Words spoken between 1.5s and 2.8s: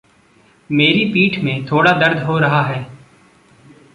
थोड़ा दर्द हो रहा